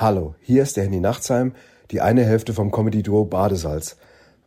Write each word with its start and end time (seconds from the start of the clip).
Hallo, 0.00 0.36
hier 0.40 0.62
ist 0.62 0.76
der 0.76 0.84
Handy 0.84 1.00
Nachtsheim, 1.00 1.56
die 1.90 2.00
eine 2.00 2.24
Hälfte 2.24 2.54
vom 2.54 2.70
Comedy-Duo 2.70 3.24
Badesalz. 3.24 3.96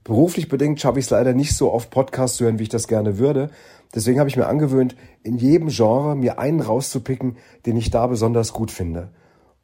Beruflich 0.05 0.47
bedingt 0.47 0.79
schaffe 0.79 0.99
ich 0.99 1.03
es 1.03 1.11
leider 1.11 1.33
nicht 1.33 1.57
so 1.57 1.73
oft 1.73 1.89
Podcasts 1.89 2.37
zu 2.37 2.45
hören, 2.45 2.57
wie 2.57 2.63
ich 2.63 2.69
das 2.69 2.87
gerne 2.87 3.17
würde. 3.17 3.49
Deswegen 3.93 4.19
habe 4.19 4.29
ich 4.29 4.37
mir 4.37 4.47
angewöhnt, 4.47 4.95
in 5.23 5.37
jedem 5.37 5.67
Genre 5.67 6.15
mir 6.15 6.39
einen 6.39 6.61
rauszupicken, 6.61 7.35
den 7.65 7.75
ich 7.75 7.91
da 7.91 8.07
besonders 8.07 8.53
gut 8.53 8.71
finde. 8.71 9.09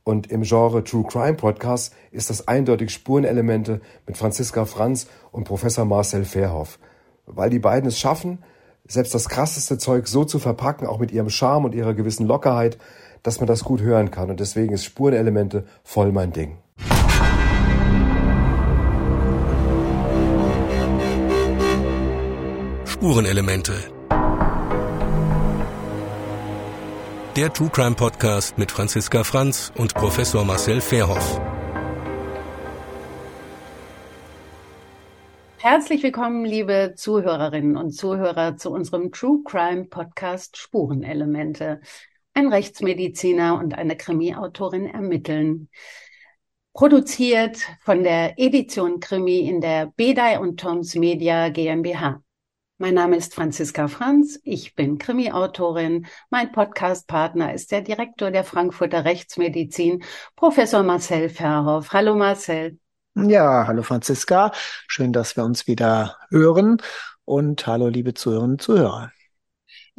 Und 0.04 0.30
im 0.30 0.42
Genre 0.42 0.84
True 0.84 1.06
Crime 1.08 1.36
Podcast 1.36 1.94
ist 2.12 2.30
das 2.30 2.50
eindeutig 2.50 2.92
Spurenelemente 2.92 3.80
mit 4.06 4.18
Franziska 4.18 4.66
Franz 4.66 5.08
und 5.32 5.46
Professor 5.46 5.86
Marcel 5.86 6.26
Verhoff. 6.26 6.80
Weil 7.26 7.50
die 7.50 7.60
beiden 7.60 7.88
es 7.88 7.98
schaffen, 7.98 8.40
selbst 8.90 9.16
das 9.16 9.30
krasseste 9.30 9.78
Zeug 9.78 10.10
so 10.10 10.26
zu 10.26 10.40
verpacken, 10.40 10.86
auch 10.86 11.00
mit 11.00 11.14
ihrem 11.14 11.30
Charme 11.30 11.64
und 11.64 11.76
ihrer 11.76 11.94
gewissen 11.94 12.28
Lockerheit, 12.28 12.78
dass 13.24 13.40
man 13.40 13.48
das 13.48 13.64
gut 13.64 13.82
hören 13.82 14.12
kann. 14.12 14.30
Und 14.30 14.40
deswegen 14.40 14.74
ist 14.74 14.84
Spurenelemente 14.84 15.66
voll 15.84 16.12
mein 16.12 16.32
Ding. 16.32 16.58
Spurenelemente. 22.86 23.74
Der 27.36 27.54
True 27.54 27.70
Crime 27.70 27.96
Podcast 27.96 28.58
mit 28.58 28.72
Franziska 28.72 29.24
Franz 29.24 29.72
und 29.76 29.94
Professor 29.94 30.44
Marcel 30.44 30.82
Verhoff. 30.82 31.40
Herzlich 35.60 36.02
willkommen, 36.02 36.46
liebe 36.46 36.94
Zuhörerinnen 36.96 37.78
und 37.78 37.92
Zuhörer, 37.92 38.58
zu 38.58 38.72
unserem 38.72 39.12
True 39.12 39.42
Crime 39.44 39.86
Podcast 39.86 40.58
Spurenelemente 40.58 41.82
ein 42.38 42.54
Rechtsmediziner 42.54 43.58
und 43.58 43.74
eine 43.74 43.98
Krimi-Autorin 43.98 44.86
ermitteln. 44.86 45.70
Produziert 46.72 47.58
von 47.82 48.04
der 48.04 48.38
Edition 48.38 49.00
Krimi 49.00 49.40
in 49.40 49.60
der 49.60 49.92
Bedei 49.96 50.38
und 50.38 50.60
Toms 50.60 50.94
Media 50.94 51.50
GmbH. 51.50 52.22
Mein 52.78 52.94
Name 52.94 53.18
ist 53.18 53.34
Franziska 53.34 53.88
Franz, 53.88 54.40
ich 54.44 54.76
bin 54.76 55.00
Krimi-Autorin. 55.00 56.06
Mein 56.30 56.52
Podcast-Partner 56.52 57.56
ist 57.56 57.72
der 57.72 57.82
Direktor 57.82 58.30
der 58.30 58.44
Frankfurter 58.44 59.04
Rechtsmedizin, 59.04 60.04
Professor 60.36 60.84
Marcel 60.84 61.30
Verhoff. 61.30 61.92
Hallo 61.92 62.14
Marcel. 62.14 62.78
Ja, 63.16 63.66
hallo 63.66 63.82
Franziska. 63.82 64.52
Schön, 64.88 65.12
dass 65.12 65.36
wir 65.38 65.44
uns 65.44 65.66
wieder 65.66 66.18
hören. 66.30 66.84
Und 67.26 67.66
hallo, 67.66 67.88
liebe 67.88 68.14
Zuhörerinnen 68.14 68.54
und 68.58 68.62
Zuhörer. 68.62 69.12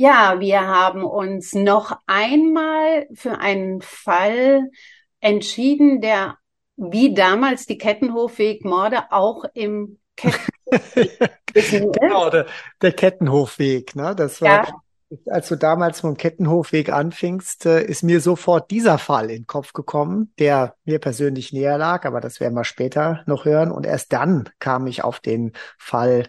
Ja, 0.00 0.38
wir 0.38 0.60
haben 0.60 1.02
uns 1.02 1.56
noch 1.56 1.98
einmal 2.06 3.08
für 3.14 3.40
einen 3.40 3.82
Fall 3.82 4.70
entschieden, 5.18 6.00
der 6.00 6.38
wie 6.76 7.14
damals 7.14 7.66
die 7.66 7.78
Kettenhofwegmorde 7.78 9.10
auch 9.10 9.42
im 9.54 9.98
Kettenhofweg 10.14 11.18
Genau, 12.00 12.30
der, 12.30 12.46
der, 12.80 12.92
Kettenhofweg, 12.92 13.96
ne? 13.96 14.14
Das 14.14 14.40
war, 14.40 14.68
ja. 14.68 15.20
als 15.26 15.48
du 15.48 15.56
damals 15.56 15.98
vom 15.98 16.16
Kettenhofweg 16.16 16.92
anfingst, 16.92 17.66
äh, 17.66 17.82
ist 17.82 18.04
mir 18.04 18.20
sofort 18.20 18.70
dieser 18.70 18.98
Fall 18.98 19.30
in 19.30 19.42
den 19.42 19.46
Kopf 19.48 19.72
gekommen, 19.72 20.32
der 20.38 20.76
mir 20.84 21.00
persönlich 21.00 21.52
näher 21.52 21.76
lag, 21.76 22.04
aber 22.04 22.20
das 22.20 22.38
werden 22.38 22.54
wir 22.54 22.62
später 22.62 23.24
noch 23.26 23.46
hören. 23.46 23.72
Und 23.72 23.84
erst 23.84 24.12
dann 24.12 24.48
kam 24.60 24.86
ich 24.86 25.02
auf 25.02 25.18
den 25.18 25.54
Fall 25.76 26.28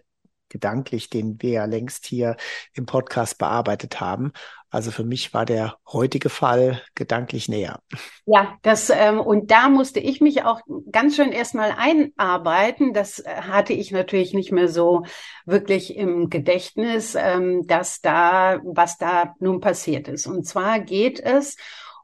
gedanklich, 0.50 1.10
den 1.10 1.42
wir 1.42 1.52
ja 1.52 1.66
längst 1.66 2.06
hier 2.06 2.36
im 2.74 2.86
Podcast 2.86 3.38
bearbeitet 3.38 4.02
haben. 4.02 4.34
Also 4.72 4.92
für 4.92 5.04
mich 5.04 5.34
war 5.34 5.46
der 5.46 5.78
heutige 5.92 6.30
Fall 6.30 6.82
gedanklich 6.94 7.50
näher. 7.50 7.80
Ja, 8.26 8.56
das 8.62 8.92
ähm, 8.92 9.20
und 9.20 9.50
da 9.50 9.68
musste 9.68 10.00
ich 10.00 10.22
mich 10.22 10.44
auch 10.44 10.62
ganz 10.92 11.16
schön 11.16 11.32
erstmal 11.32 11.74
einarbeiten. 11.76 12.94
Das 12.94 13.18
äh, 13.20 13.30
hatte 13.30 13.74
ich 13.74 13.92
natürlich 13.92 14.34
nicht 14.34 14.52
mehr 14.52 14.68
so 14.68 15.06
wirklich 15.46 15.96
im 15.96 16.30
Gedächtnis, 16.30 17.16
ähm, 17.16 17.66
dass 17.66 18.02
da 18.02 18.60
was 18.64 19.00
da 19.00 19.34
nun 19.40 19.60
passiert 19.60 20.08
ist. 20.08 20.28
Und 20.28 20.46
zwar 20.46 20.80
geht 20.80 21.20
es 21.20 21.58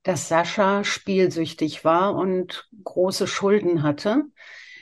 dass 0.04 0.28
Sascha 0.28 0.84
spielsüchtig 0.84 1.86
war 1.86 2.16
und 2.16 2.68
große 2.84 3.28
Schulden 3.28 3.84
hatte. 3.84 4.24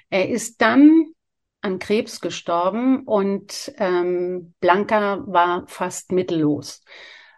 Er 0.09 0.29
ist 0.29 0.61
dann 0.61 1.13
an 1.61 1.79
Krebs 1.79 2.21
gestorben 2.21 3.03
und 3.03 3.73
ähm, 3.77 4.53
Blanca 4.59 5.23
war 5.27 5.67
fast 5.67 6.11
mittellos. 6.11 6.81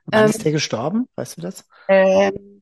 Wann 0.06 0.23
ähm, 0.23 0.29
ist 0.29 0.45
er 0.45 0.51
gestorben? 0.51 1.07
Weißt 1.16 1.38
du 1.38 1.41
das? 1.41 1.67
Ähm, 1.88 2.60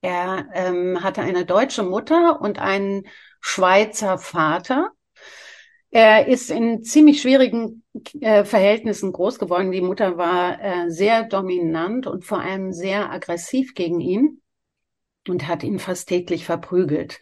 Er 0.00 0.46
ähm, 0.54 1.02
hatte 1.02 1.22
eine 1.22 1.44
deutsche 1.44 1.82
Mutter 1.82 2.40
und 2.40 2.60
einen 2.60 3.08
Schweizer 3.40 4.18
Vater. 4.18 4.92
Er 5.90 6.28
ist 6.28 6.50
in 6.50 6.84
ziemlich 6.84 7.20
schwierigen 7.20 7.82
äh, 8.20 8.44
Verhältnissen 8.44 9.12
groß 9.12 9.40
geworden. 9.40 9.72
Die 9.72 9.80
Mutter 9.80 10.16
war 10.16 10.62
äh, 10.62 10.88
sehr 10.90 11.24
dominant 11.24 12.06
und 12.06 12.24
vor 12.24 12.38
allem 12.38 12.72
sehr 12.72 13.10
aggressiv 13.10 13.74
gegen 13.74 14.00
ihn. 14.00 14.40
Und 15.28 15.46
hat 15.48 15.62
ihn 15.62 15.78
fast 15.78 16.08
täglich 16.08 16.44
verprügelt. 16.44 17.20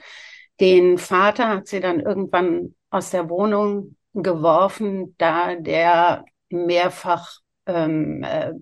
Den 0.60 0.98
Vater 0.98 1.48
hat 1.48 1.66
sie 1.66 1.80
dann 1.80 2.00
irgendwann 2.00 2.74
aus 2.90 3.10
der 3.10 3.28
Wohnung 3.28 3.96
geworfen, 4.14 5.14
da 5.18 5.56
der 5.56 6.24
mehrfach 6.48 7.38
ähm, 7.66 8.22
äh, 8.22 8.52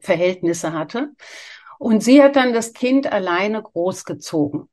Verhältnisse 0.00 0.72
hatte. 0.72 1.10
Und 1.78 2.02
sie 2.02 2.22
hat 2.22 2.36
dann 2.36 2.54
das 2.54 2.72
Kind 2.72 3.12
alleine 3.12 3.62
großgezogen. 3.62 4.68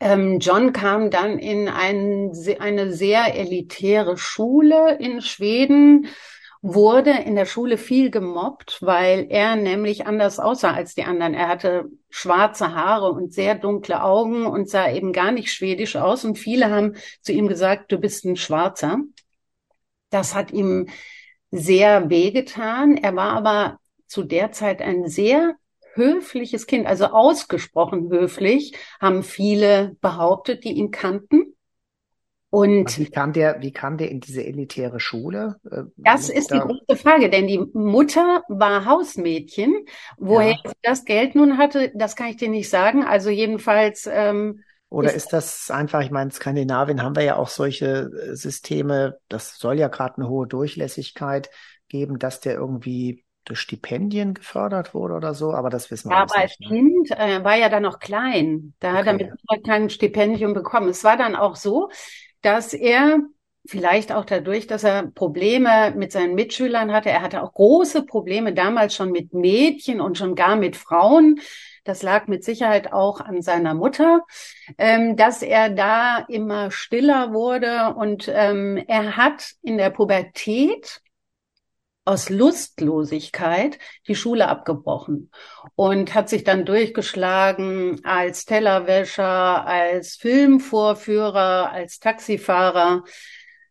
Ähm, 0.00 0.38
John 0.38 0.72
kam 0.72 1.10
dann 1.10 1.38
in 1.38 1.68
ein, 1.68 2.32
eine 2.58 2.92
sehr 2.92 3.34
elitäre 3.34 4.16
Schule 4.16 4.96
in 4.98 5.20
Schweden, 5.20 6.08
wurde 6.60 7.10
in 7.10 7.36
der 7.36 7.46
Schule 7.46 7.78
viel 7.78 8.10
gemobbt, 8.10 8.78
weil 8.80 9.26
er 9.30 9.56
nämlich 9.56 10.06
anders 10.06 10.40
aussah 10.40 10.72
als 10.72 10.94
die 10.94 11.04
anderen. 11.04 11.34
Er 11.34 11.48
hatte 11.48 11.86
schwarze 12.10 12.74
Haare 12.74 13.12
und 13.12 13.32
sehr 13.32 13.54
dunkle 13.54 14.02
Augen 14.02 14.46
und 14.46 14.68
sah 14.68 14.90
eben 14.90 15.12
gar 15.12 15.30
nicht 15.30 15.52
schwedisch 15.52 15.96
aus. 15.96 16.24
Und 16.24 16.38
viele 16.38 16.70
haben 16.70 16.96
zu 17.22 17.32
ihm 17.32 17.48
gesagt, 17.48 17.92
du 17.92 17.98
bist 17.98 18.24
ein 18.24 18.36
Schwarzer. 18.36 18.98
Das 20.10 20.34
hat 20.34 20.52
ihm 20.52 20.88
sehr 21.50 22.10
wehgetan. 22.10 22.96
Er 22.96 23.14
war 23.14 23.32
aber 23.32 23.78
zu 24.06 24.22
der 24.22 24.52
Zeit 24.52 24.82
ein 24.82 25.06
sehr 25.06 25.54
höfliches 25.94 26.66
Kind, 26.66 26.86
also 26.86 27.06
ausgesprochen 27.06 28.08
höflich, 28.10 28.74
haben 29.00 29.22
viele 29.22 29.96
behauptet, 30.00 30.64
die 30.64 30.72
ihn 30.72 30.90
kannten. 30.90 31.56
Und 32.50 32.98
wie 32.98 33.10
kam 33.10 33.34
der, 33.34 33.60
wie 33.60 33.72
kam 33.72 33.98
der 33.98 34.10
in 34.10 34.20
diese 34.20 34.42
elitäre 34.42 35.00
Schule? 35.00 35.56
Äh, 35.70 35.82
das 35.96 36.30
ist 36.30 36.50
die 36.50 36.58
große 36.58 36.96
Frage, 36.96 37.28
denn 37.28 37.46
die 37.46 37.58
Mutter 37.74 38.42
war 38.48 38.86
Hausmädchen. 38.86 39.84
Woher 40.16 40.52
ja. 40.52 40.72
das 40.82 41.04
Geld 41.04 41.34
nun 41.34 41.58
hatte, 41.58 41.92
das 41.94 42.16
kann 42.16 42.28
ich 42.28 42.36
dir 42.36 42.48
nicht 42.48 42.70
sagen. 42.70 43.04
Also 43.04 43.28
jedenfalls. 43.28 44.08
Ähm, 44.10 44.62
Oder 44.88 45.08
ist, 45.08 45.24
ist 45.24 45.32
das 45.34 45.70
einfach, 45.70 46.00
ich 46.00 46.10
meine, 46.10 46.28
in 46.28 46.30
Skandinavien 46.30 47.02
haben 47.02 47.16
wir 47.16 47.22
ja 47.22 47.36
auch 47.36 47.48
solche 47.48 48.10
äh, 48.10 48.34
Systeme, 48.34 49.18
das 49.28 49.58
soll 49.58 49.78
ja 49.78 49.88
gerade 49.88 50.16
eine 50.16 50.30
hohe 50.30 50.46
Durchlässigkeit 50.46 51.50
geben, 51.88 52.18
dass 52.18 52.40
der 52.40 52.54
irgendwie 52.54 53.24
durch 53.44 53.60
Stipendien 53.60 54.34
gefördert 54.34 54.94
wurde 54.94 55.14
oder 55.14 55.34
so, 55.34 55.52
aber 55.52 55.70
das 55.70 55.90
wissen 55.90 56.10
wir 56.10 56.16
ja, 56.16 56.22
aber 56.22 56.26
nicht. 56.26 56.34
Aber 56.34 56.42
als 56.42 56.60
ne? 56.60 56.68
Kind 56.68 57.10
äh, 57.10 57.44
war 57.44 57.56
ja 57.56 57.68
dann 57.68 57.82
noch 57.82 57.98
klein. 57.98 58.74
Da 58.78 58.90
okay. 58.90 58.98
hat 58.98 59.06
er 59.06 59.14
mit 59.14 59.66
kein 59.66 59.90
Stipendium 59.90 60.54
bekommen. 60.54 60.88
Es 60.88 61.02
war 61.04 61.16
dann 61.16 61.34
auch 61.34 61.56
so, 61.56 61.88
dass 62.42 62.74
er 62.74 63.20
vielleicht 63.66 64.12
auch 64.12 64.24
dadurch, 64.24 64.66
dass 64.66 64.82
er 64.82 65.08
Probleme 65.08 65.92
mit 65.94 66.10
seinen 66.10 66.34
Mitschülern 66.34 66.92
hatte. 66.92 67.10
Er 67.10 67.20
hatte 67.20 67.42
auch 67.42 67.52
große 67.52 68.04
Probleme 68.04 68.54
damals 68.54 68.94
schon 68.94 69.12
mit 69.12 69.34
Mädchen 69.34 70.00
und 70.00 70.16
schon 70.16 70.34
gar 70.34 70.56
mit 70.56 70.74
Frauen. 70.74 71.40
Das 71.84 72.02
lag 72.02 72.28
mit 72.28 72.44
Sicherheit 72.44 72.92
auch 72.92 73.20
an 73.20 73.42
seiner 73.42 73.74
Mutter, 73.74 74.24
ähm, 74.78 75.16
dass 75.16 75.42
er 75.42 75.70
da 75.70 76.18
immer 76.28 76.70
stiller 76.70 77.32
wurde 77.32 77.94
und 77.94 78.30
ähm, 78.32 78.82
er 78.88 79.16
hat 79.16 79.52
in 79.62 79.78
der 79.78 79.90
Pubertät 79.90 81.02
aus 82.08 82.30
Lustlosigkeit 82.30 83.78
die 84.06 84.14
Schule 84.14 84.48
abgebrochen 84.48 85.30
und 85.74 86.14
hat 86.14 86.30
sich 86.30 86.42
dann 86.42 86.64
durchgeschlagen 86.64 88.00
als 88.02 88.46
Tellerwäscher, 88.46 89.66
als 89.66 90.16
Filmvorführer, 90.16 91.70
als 91.70 92.00
Taxifahrer. 92.00 93.04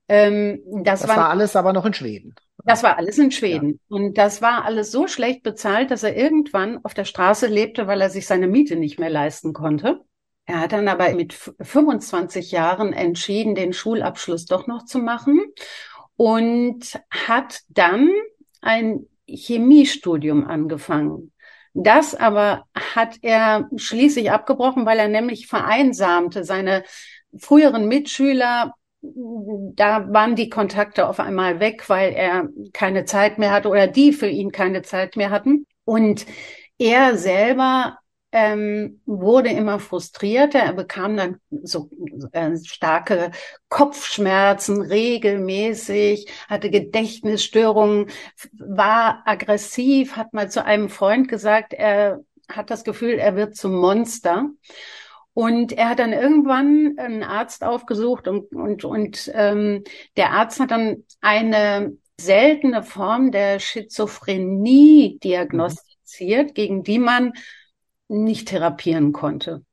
Ähm, 0.07 0.61
das, 0.83 1.01
das 1.01 1.09
war, 1.09 1.17
war, 1.17 1.29
alles 1.29 1.55
aber 1.55 1.73
noch 1.73 1.85
in 1.85 1.95
Schweden. 1.95 2.35
Das 2.63 2.83
war 2.83 2.97
alles 2.97 3.17
in 3.17 3.31
Schweden. 3.31 3.79
Ja. 3.89 3.97
Und 3.97 4.17
das 4.19 4.41
war 4.41 4.65
alles 4.65 4.91
so 4.91 5.07
schlecht 5.07 5.41
bezahlt, 5.41 5.89
dass 5.89 6.03
er 6.03 6.15
irgendwann 6.15 6.83
auf 6.85 6.93
der 6.93 7.05
Straße 7.05 7.47
lebte, 7.47 7.87
weil 7.87 8.01
er 8.01 8.11
sich 8.11 8.27
seine 8.27 8.47
Miete 8.47 8.75
nicht 8.75 8.99
mehr 8.99 9.09
leisten 9.09 9.53
konnte. 9.53 10.01
Er 10.45 10.59
hat 10.59 10.73
dann 10.73 10.87
aber 10.87 11.11
mit 11.13 11.33
25 11.33 12.51
Jahren 12.51 12.93
entschieden, 12.93 13.55
den 13.55 13.73
Schulabschluss 13.73 14.45
doch 14.45 14.67
noch 14.67 14.85
zu 14.85 14.99
machen 14.99 15.41
und 16.17 16.99
hat 17.09 17.61
dann 17.69 18.11
ein 18.61 19.05
Chemiestudium 19.27 20.45
angefangen. 20.45 21.31
Das 21.73 22.15
aber 22.15 22.63
hat 22.75 23.17
er 23.21 23.69
schließlich 23.75 24.31
abgebrochen, 24.31 24.85
weil 24.85 24.97
er 24.97 25.07
nämlich 25.07 25.47
vereinsamte. 25.47 26.43
Seine 26.43 26.83
früheren 27.37 27.87
Mitschüler, 27.87 28.73
da 29.01 30.11
waren 30.11 30.35
die 30.35 30.49
Kontakte 30.49 31.07
auf 31.07 31.19
einmal 31.19 31.59
weg, 31.59 31.87
weil 31.87 32.13
er 32.13 32.49
keine 32.73 33.05
Zeit 33.05 33.37
mehr 33.37 33.51
hatte 33.51 33.69
oder 33.69 33.85
die 33.87 34.11
für 34.11 34.27
ihn 34.27 34.51
keine 34.51 34.81
Zeit 34.81 35.17
mehr 35.17 35.29
hatten. 35.29 35.67
Und 35.85 36.25
er 36.79 37.15
selber 37.15 37.99
ähm, 38.31 39.01
wurde 39.05 39.49
immer 39.49 39.79
frustrierter. 39.79 40.59
Er 40.59 40.73
bekam 40.73 41.15
dann 41.15 41.39
so 41.63 41.89
äh, 42.31 42.57
starke 42.57 43.31
Kopfschmerzen 43.69 44.81
regelmäßig, 44.81 46.27
hatte 46.47 46.69
Gedächtnisstörungen, 46.69 48.09
war 48.53 49.23
aggressiv, 49.25 50.15
hat 50.15 50.33
mal 50.33 50.51
zu 50.51 50.63
einem 50.63 50.89
Freund 50.89 51.27
gesagt, 51.27 51.73
er 51.73 52.19
hat 52.49 52.69
das 52.69 52.83
Gefühl, 52.83 53.13
er 53.13 53.35
wird 53.35 53.55
zum 53.55 53.75
Monster. 53.75 54.49
Und 55.33 55.71
er 55.71 55.89
hat 55.89 55.99
dann 55.99 56.13
irgendwann 56.13 56.95
einen 56.97 57.21
Arzt 57.21 57.63
aufgesucht 57.63 58.27
und, 58.27 58.51
und, 58.55 58.83
und 58.83 59.31
ähm, 59.35 59.83
der 60.15 60.31
Arzt 60.31 60.59
hat 60.59 60.71
dann 60.71 61.03
eine 61.21 61.95
seltene 62.19 62.81
Form 62.81 63.31
der 63.31 63.59
Schizophrenie 63.59 65.19
diagnostiziert, 65.23 66.55
gegen 66.55 66.83
die 66.83 66.97
man 66.97 67.33
nicht 68.07 68.47
therapieren 68.49 69.13
konnte. 69.13 69.63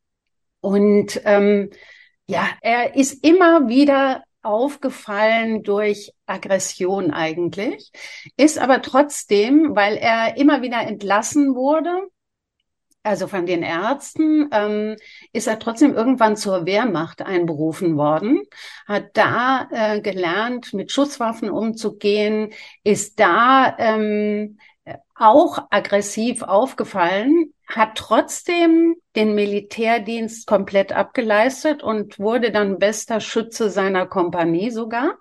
Und 0.61 1.21
ähm, 1.25 1.71
ja, 2.27 2.49
er 2.63 2.97
ist 2.97 3.25
immer 3.25 3.69
wieder 3.69 4.25
aufgefallen 4.43 5.63
durch 5.63 6.13
Aggression 6.27 7.11
eigentlich, 7.11 7.91
ist 8.37 8.59
aber 8.59 8.83
trotzdem, 8.83 9.75
weil 9.75 9.97
er 9.97 10.37
immer 10.37 10.63
wieder 10.63 10.81
entlassen 10.83 11.55
wurde, 11.55 12.09
also 13.03 13.27
von 13.29 13.47
den 13.47 13.63
Ärzten, 13.63 14.49
ähm, 14.53 14.97
ist 15.33 15.47
er 15.47 15.59
trotzdem 15.59 15.95
irgendwann 15.95 16.37
zur 16.37 16.65
Wehrmacht 16.67 17.23
einberufen 17.23 17.97
worden, 17.97 18.43
hat 18.87 19.11
da 19.15 19.69
äh, 19.71 20.01
gelernt, 20.01 20.73
mit 20.73 20.91
Schusswaffen 20.91 21.51
umzugehen, 21.51 22.53
ist 22.83 23.21
da 23.21 23.77
ähm, 23.79 24.59
auch 25.15 25.59
aggressiv 25.71 26.43
aufgefallen, 26.43 27.54
hat 27.67 27.97
trotzdem 27.97 28.97
den 29.17 29.35
Militärdienst 29.35 30.47
komplett 30.47 30.93
abgeleistet 30.93 31.83
und 31.83 32.19
wurde 32.19 32.51
dann 32.51 32.79
bester 32.79 33.21
Schütze 33.21 33.71
seiner 33.71 34.07
Kompanie 34.07 34.71
sogar, 34.71 35.19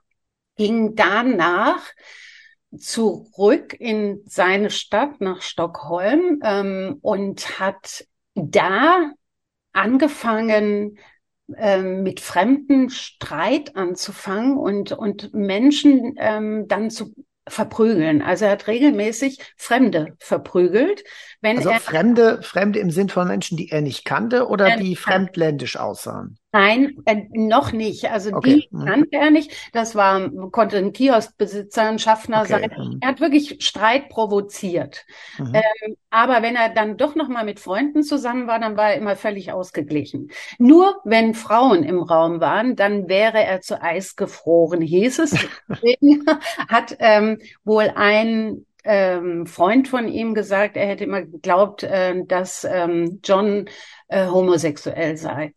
ging 0.58 0.96
danach 0.96 1.82
zurück 2.78 3.76
in 3.80 4.22
seine 4.26 4.70
Stadt 4.70 5.22
nach 5.22 5.42
Stockholm 5.42 6.42
ähm, 6.44 6.98
und 7.02 7.60
hat 7.60 8.06
da 8.36 9.12
angefangen, 9.74 10.98
ähm, 11.58 12.04
mit 12.04 12.20
Fremden 12.20 12.90
Streit 12.90 13.76
anzufangen 13.76 14.58
und, 14.58 14.92
und 14.92 15.34
Menschen 15.34 16.16
ähm, 16.18 16.68
dann 16.68 16.90
zu 16.90 17.14
verprügeln. 17.48 18.22
Also 18.22 18.46
er 18.46 18.52
hat 18.52 18.68
regelmäßig 18.68 19.40
Fremde 19.58 20.16
verprügelt. 20.20 21.04
Wenn 21.42 21.58
also 21.58 21.70
er, 21.70 21.80
Fremde, 21.80 22.42
Fremde 22.42 22.80
im 22.80 22.92
Sinn 22.92 23.10
von 23.10 23.28
Menschen, 23.28 23.58
die 23.58 23.70
er 23.70 23.82
nicht 23.82 24.06
kannte 24.06 24.48
oder 24.48 24.78
die 24.78 24.96
fremdländisch 24.96 25.78
aussahen? 25.78 26.38
Nein, 26.56 26.98
äh, 27.06 27.24
noch 27.32 27.72
nicht. 27.72 28.12
Also 28.12 28.32
okay. 28.32 28.68
die 28.72 28.76
mhm. 28.76 28.86
kannte 28.86 29.18
er 29.18 29.32
nicht. 29.32 29.52
Das 29.74 29.96
war, 29.96 30.30
konnte 30.52 30.78
ein 30.78 30.94
Kioskbesitzer, 30.94 31.82
ein 31.90 31.98
Schaffner 31.98 32.42
okay. 32.42 32.48
sein. 32.48 32.72
Mhm. 32.78 32.98
Er 33.02 33.08
hat 33.10 33.20
wirklich 33.20 33.58
Streit 33.66 34.10
provoziert. 34.10 35.04
Mhm. 35.40 35.56
Ähm, 35.56 35.98
aber 36.12 36.44
wenn 36.44 36.56
er 36.56 36.70
dann 36.70 36.96
doch 36.96 37.16
noch 37.16 37.28
mal 37.28 37.44
mit 37.44 37.60
Freunden 37.60 38.04
zusammen 38.04 38.46
war, 38.46 38.60
dann 38.60 38.78
war 38.78 38.92
er 38.92 38.98
immer 38.98 39.16
völlig 39.16 39.52
ausgeglichen. 39.52 40.30
Nur 40.60 41.02
wenn 41.04 41.34
Frauen 41.34 41.82
im 41.82 42.04
Raum 42.04 42.40
waren, 42.40 42.76
dann 42.76 43.10
wäre 43.10 43.44
er 43.44 43.62
zu 43.62 43.82
Eis 43.82 44.16
gefroren, 44.16 44.82
hieß 44.82 45.20
es. 45.20 45.32
Deswegen 45.68 46.24
hat 46.70 46.96
ähm, 47.00 47.40
wohl 47.64 47.92
ein 47.96 48.68
ähm, 48.84 49.48
Freund 49.48 49.88
von 49.88 50.08
ihm 50.08 50.36
gesagt, 50.36 50.78
er 50.78 50.86
hätte 50.86 51.06
immer 51.06 51.24
geglaubt, 51.24 51.82
äh, 51.82 52.24
dass 52.28 52.64
ähm, 52.64 53.22
John 53.24 53.66
äh, 54.08 54.28
homosexuell 54.28 55.18
sei. 55.18 55.56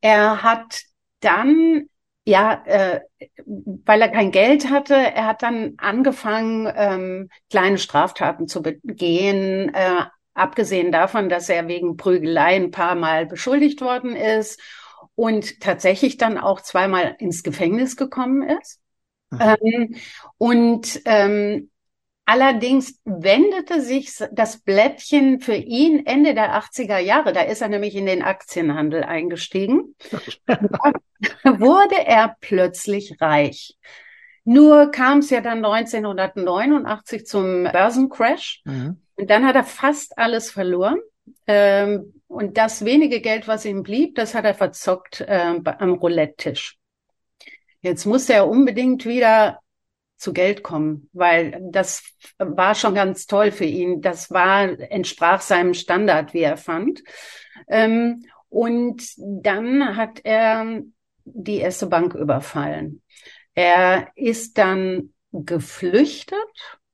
Er 0.00 0.42
hat 0.42 0.82
dann, 1.20 1.86
ja, 2.24 2.62
äh, 2.66 3.00
weil 3.46 4.02
er 4.02 4.08
kein 4.08 4.30
Geld 4.30 4.70
hatte, 4.70 4.94
er 4.94 5.26
hat 5.26 5.42
dann 5.42 5.74
angefangen, 5.78 6.70
ähm, 6.74 7.30
kleine 7.50 7.78
Straftaten 7.78 8.48
zu 8.48 8.62
begehen, 8.62 9.72
äh, 9.74 10.04
abgesehen 10.34 10.92
davon, 10.92 11.28
dass 11.28 11.48
er 11.48 11.68
wegen 11.68 11.96
Prügelei 11.96 12.56
ein 12.56 12.70
paar 12.70 12.94
Mal 12.94 13.26
beschuldigt 13.26 13.80
worden 13.80 14.16
ist 14.16 14.60
und 15.14 15.60
tatsächlich 15.60 16.16
dann 16.16 16.38
auch 16.38 16.60
zweimal 16.60 17.16
ins 17.18 17.42
Gefängnis 17.42 17.96
gekommen 17.96 18.42
ist. 18.42 18.80
Mhm. 19.30 19.40
Ähm, 19.40 19.96
und 20.38 21.00
ähm, 21.04 21.69
Allerdings 22.30 23.00
wendete 23.04 23.80
sich 23.80 24.16
das 24.30 24.60
Blättchen 24.60 25.40
für 25.40 25.56
ihn 25.56 26.06
Ende 26.06 26.32
der 26.32 26.54
80er 26.62 26.98
Jahre, 26.98 27.32
da 27.32 27.40
ist 27.40 27.60
er 27.60 27.68
nämlich 27.68 27.96
in 27.96 28.06
den 28.06 28.22
Aktienhandel 28.22 29.02
eingestiegen, 29.02 29.96
wurde 31.42 32.06
er 32.06 32.36
plötzlich 32.40 33.20
reich. 33.20 33.76
Nur 34.44 34.92
kam 34.92 35.18
es 35.18 35.30
ja 35.30 35.40
dann 35.40 35.64
1989 35.64 37.26
zum 37.26 37.64
Börsencrash. 37.64 38.62
Mhm. 38.64 39.02
Und 39.16 39.28
dann 39.28 39.44
hat 39.44 39.56
er 39.56 39.64
fast 39.64 40.16
alles 40.16 40.52
verloren. 40.52 41.00
Ähm, 41.48 42.14
und 42.28 42.58
das 42.58 42.84
wenige 42.84 43.20
Geld, 43.20 43.48
was 43.48 43.64
ihm 43.64 43.82
blieb, 43.82 44.14
das 44.14 44.36
hat 44.36 44.44
er 44.44 44.54
verzockt 44.54 45.22
äh, 45.22 45.58
am 45.64 45.94
Roulette-Tisch. 45.94 46.78
Jetzt 47.80 48.06
musste 48.06 48.34
er 48.34 48.48
unbedingt 48.48 49.04
wieder 49.04 49.58
zu 50.20 50.34
Geld 50.34 50.62
kommen, 50.62 51.08
weil 51.14 51.58
das 51.72 52.02
war 52.38 52.74
schon 52.74 52.94
ganz 52.94 53.26
toll 53.26 53.50
für 53.50 53.64
ihn. 53.64 54.02
Das 54.02 54.30
war, 54.30 54.78
entsprach 54.90 55.40
seinem 55.40 55.72
Standard, 55.72 56.34
wie 56.34 56.42
er 56.42 56.58
fand. 56.58 57.02
Ähm, 57.68 58.26
und 58.50 59.02
dann 59.16 59.96
hat 59.96 60.20
er 60.24 60.82
die 61.24 61.56
erste 61.56 61.86
Bank 61.86 62.14
überfallen. 62.14 63.00
Er 63.54 64.08
ist 64.14 64.58
dann 64.58 65.14
geflüchtet. 65.32 66.36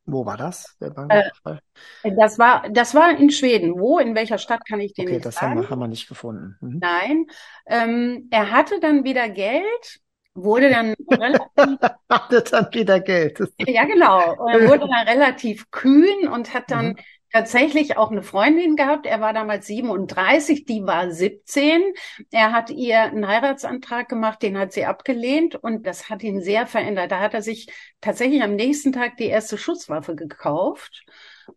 Wo 0.05 0.25
war 0.25 0.37
das, 0.37 0.77
der 0.81 0.91
Banküberfall? 0.91 1.61
Äh, 2.05 2.13
das 2.17 2.39
war, 2.39 2.69
das 2.71 2.95
war 2.95 3.19
in 3.19 3.31
Schweden. 3.31 3.81
Wo, 3.81 3.99
in 3.99 4.15
welcher 4.15 4.39
Stadt 4.39 4.65
kann 4.69 4.79
ich 4.79 4.95
den 4.95 5.07
okay, 5.07 5.15
nicht 5.15 5.27
das 5.27 5.35
sagen? 5.35 5.57
haben 5.57 5.63
wir, 5.63 5.71
haben 5.71 5.79
wir 5.81 5.89
nicht 5.89 6.09
gefunden. 6.09 6.57
Mhm. 6.61 6.79
Nein. 6.79 7.27
Ähm, 7.67 8.29
er 8.31 8.53
hatte 8.53 8.79
dann 8.79 9.03
wieder 9.03 9.29
Geld 9.29 10.01
wurde 10.37 10.71
dann 10.71 10.95
relativ, 11.11 11.79
hatte 12.09 12.43
dann 12.43 12.69
wieder 12.73 13.01
Geld. 13.01 13.41
ja 13.59 13.85
genau, 13.85 14.49
er 14.49 14.69
wurde 14.69 14.87
dann 14.91 15.09
relativ 15.09 15.71
kühn 15.71 16.29
und 16.29 16.55
hat 16.55 16.71
dann 16.71 16.89
mhm. 16.89 16.97
tatsächlich 17.33 17.97
auch 17.97 18.11
eine 18.11 18.23
Freundin 18.23 18.77
gehabt. 18.77 19.07
Er 19.07 19.21
war 19.21 19.33
damals 19.33 19.67
37, 19.67 20.65
die 20.65 20.83
war 20.85 21.11
17. 21.11 21.83
Er 22.31 22.53
hat 22.53 22.71
ihr 22.71 23.03
einen 23.03 23.27
Heiratsantrag 23.27 24.09
gemacht, 24.09 24.43
den 24.43 24.59
hat 24.59 24.73
sie 24.73 24.85
abgelehnt 24.85 25.57
und 25.57 25.87
das 25.87 26.11
hat 26.11 26.23
ihn 26.23 26.41
sehr 26.41 26.67
verändert. 26.67 27.11
Da 27.11 27.21
hat 27.21 27.35
er 27.35 27.43
sich 27.43 27.69
tatsächlich 28.01 28.43
am 28.43 28.55
nächsten 28.55 28.93
Tag 28.93 29.17
die 29.17 29.27
erste 29.27 29.59
Schusswaffe 29.59 30.15
gekauft. 30.15 31.05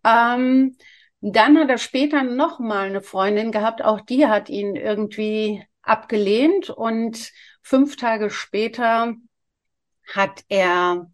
Ähm, 0.06 0.76
dann 1.22 1.58
hat 1.58 1.70
er 1.70 1.78
später 1.78 2.24
noch 2.24 2.60
mal 2.60 2.88
eine 2.88 3.02
Freundin 3.02 3.52
gehabt, 3.52 3.84
auch 3.84 4.00
die 4.00 4.28
hat 4.28 4.50
ihn 4.50 4.76
irgendwie 4.76 5.64
abgelehnt 5.82 6.70
und 6.70 7.32
fünf 7.70 7.98
Tage 7.98 8.32
später 8.32 9.14
hat 10.12 10.44
er 10.50 11.12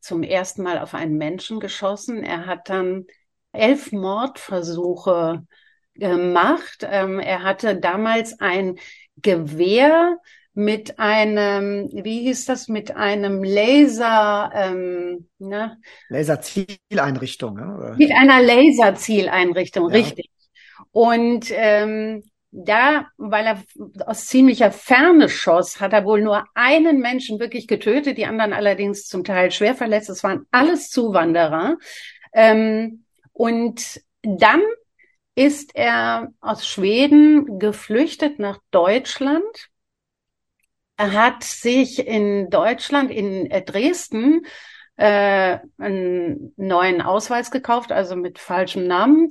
zum 0.00 0.22
ersten 0.22 0.62
Mal 0.62 0.78
auf 0.78 0.94
einen 0.94 1.18
Menschen 1.18 1.60
geschossen. 1.60 2.24
Er 2.24 2.46
hat 2.46 2.70
dann 2.70 3.04
elf 3.52 3.92
Mordversuche 3.92 5.46
gemacht. 5.94 6.86
Ähm, 6.90 7.20
er 7.20 7.42
hatte 7.42 7.76
damals 7.76 8.40
ein 8.40 8.78
Gewehr 9.16 10.16
mit 10.54 10.98
einem, 10.98 11.90
wie 11.92 12.22
hieß 12.22 12.46
das, 12.46 12.68
mit 12.68 12.96
einem 12.96 13.44
Laser, 13.44 14.50
ähm, 14.54 15.28
ne? 15.38 15.76
Laserzieleinrichtung. 16.08 17.56
Ne? 17.56 17.94
Mit 17.98 18.10
einer 18.12 18.40
Laserzieleinrichtung, 18.42 19.90
ja. 19.90 19.96
richtig. 19.96 20.30
Und 20.92 21.48
ähm, 21.50 22.22
da, 22.52 23.06
weil 23.16 23.46
er 23.46 23.62
aus 24.06 24.26
ziemlicher 24.26 24.72
Ferne 24.72 25.28
schoss, 25.28 25.80
hat 25.80 25.92
er 25.92 26.04
wohl 26.04 26.20
nur 26.20 26.44
einen 26.54 26.98
Menschen 26.98 27.38
wirklich 27.38 27.68
getötet, 27.68 28.18
die 28.18 28.26
anderen 28.26 28.52
allerdings 28.52 29.06
zum 29.06 29.24
Teil 29.24 29.50
schwer 29.50 29.74
verletzt. 29.74 30.10
Es 30.10 30.24
waren 30.24 30.46
alles 30.50 30.90
Zuwanderer. 30.90 31.78
Ähm, 32.32 33.04
und 33.32 34.00
dann 34.22 34.62
ist 35.34 35.74
er 35.74 36.32
aus 36.40 36.66
Schweden 36.66 37.58
geflüchtet 37.58 38.38
nach 38.38 38.58
Deutschland. 38.70 39.68
Er 40.96 41.12
hat 41.12 41.44
sich 41.44 42.06
in 42.06 42.50
Deutschland, 42.50 43.10
in 43.10 43.48
Dresden, 43.64 44.44
äh, 44.96 45.58
einen 45.78 46.52
neuen 46.56 47.00
Ausweis 47.00 47.50
gekauft, 47.50 47.90
also 47.90 48.16
mit 48.16 48.38
falschem 48.38 48.86
Namen, 48.86 49.30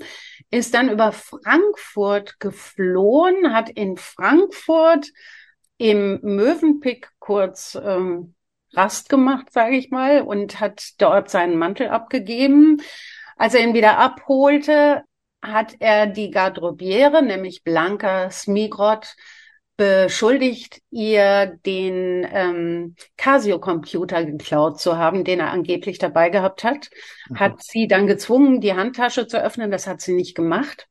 ist 0.52 0.74
dann 0.74 0.90
über 0.90 1.12
Frankfurt 1.12 2.40
geflohen, 2.40 3.54
hat 3.54 3.70
in 3.70 3.98
Frankfurt 3.98 5.08
im 5.78 6.20
Mövenpick 6.22 7.10
kurz 7.20 7.80
ähm, 7.82 8.36
Rast 8.74 9.10
gemacht, 9.10 9.52
sage 9.52 9.78
ich 9.78 9.90
mal, 9.90 10.22
und 10.22 10.60
hat 10.60 10.94
dort 11.00 11.30
seinen 11.30 11.58
Mantel 11.58 11.90
abgegeben. 11.90 12.82
Als 13.36 13.54
er 13.54 13.62
ihn 13.62 13.74
wieder 13.74 13.98
abholte, 13.98 15.04
hat 15.42 15.76
er 15.80 16.08
die 16.08 16.32
Garderobiere, 16.32 17.24
nämlich 17.24 17.64
Blanca 17.64 18.30
Smigrod, 18.30 19.16
beschuldigt, 19.80 20.82
ihr 20.92 21.58
den 21.66 22.28
ähm, 22.30 22.96
Casio-Computer 23.16 24.26
geklaut 24.26 24.78
zu 24.78 24.98
haben, 24.98 25.24
den 25.24 25.40
er 25.40 25.52
angeblich 25.52 26.00
dabei 26.00 26.30
gehabt 26.30 26.66
hat. 26.66 26.90
Mhm. 27.30 27.40
Hat 27.40 27.64
sie 27.64 27.88
dann 27.88 28.06
gezwungen, 28.06 28.60
die 28.60 28.74
Handtasche 28.74 29.26
zu 29.26 29.42
öffnen. 29.42 29.72
Das 29.72 29.88
hat 29.88 30.02
sie 30.02 30.14
nicht 30.14 30.36
gemacht. 30.36 30.90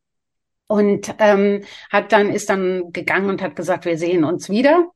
Und 0.69 1.15
ähm, 1.19 1.65
hat 1.91 2.13
dann, 2.13 2.31
ist 2.31 2.49
dann 2.49 2.91
gegangen 2.93 3.29
und 3.29 3.43
hat 3.43 3.57
gesagt, 3.57 3.85
wir 3.85 3.99
sehen 3.99 4.25
uns 4.25 4.49
wieder. 4.49 4.91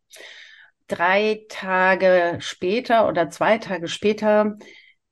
Drei 0.89 1.43
Tage 1.51 2.39
später 2.41 3.07
oder 3.09 3.29
zwei 3.29 3.59
Tage 3.59 3.89
später 3.89 4.57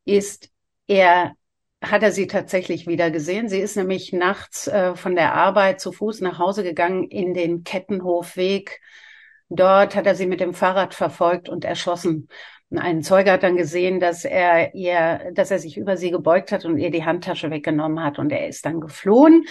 ist 0.07 0.49
er 0.87 1.35
hat 1.83 2.03
er 2.03 2.13
sie 2.13 2.27
tatsächlich 2.27 2.87
wieder 2.87 3.11
gesehen. 3.11 3.49
Sie 3.49 3.59
ist 3.59 3.77
nämlich 3.77 4.13
nachts 4.13 4.67
äh, 4.67 4.95
von 4.95 5.15
der 5.15 5.35
Arbeit 5.35 5.81
zu 5.81 5.93
Fuß 5.93 6.21
nach 6.21 6.39
Hause 6.39 6.63
gegangen 6.63 7.05
in 7.05 7.33
den 7.33 7.65
Kettenhofweg. 7.65 8.81
Dort 9.49 9.97
hat 9.97 10.07
er 10.07 10.15
sie 10.15 10.27
mit 10.27 10.41
dem 10.41 10.55
Fahrrad 10.55 10.95
verfolgt 10.95 11.49
und 11.49 11.65
erschossen. 11.65 12.29
Ein 12.77 13.03
Zeuge 13.03 13.33
hat 13.33 13.43
dann 13.43 13.57
gesehen, 13.57 13.99
dass 13.99 14.25
er 14.25 14.75
ihr, 14.75 15.33
dass 15.35 15.51
er 15.51 15.59
sich 15.59 15.77
über 15.77 15.97
sie 15.97 16.11
gebeugt 16.11 16.53
hat 16.53 16.65
und 16.65 16.79
ihr 16.79 16.91
die 16.91 17.05
Handtasche 17.05 17.51
weggenommen 17.51 18.03
hat 18.03 18.19
und 18.19 18.31
er 18.31 18.47
ist 18.47 18.65
dann 18.65 18.81
geflohen. 18.81 19.45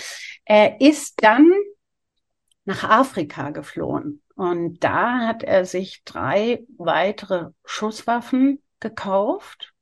Er 0.45 0.79
ist 0.79 1.21
dann 1.21 1.51
nach 2.63 2.83
Afrika 2.83 3.49
geflohen 3.49 4.21
und 4.35 4.83
da 4.83 5.27
hat 5.27 5.43
er 5.43 5.65
sich 5.65 6.03
drei 6.05 6.63
weitere 6.77 7.49
Schusswaffen 7.65 8.61
gekauft, 8.79 9.73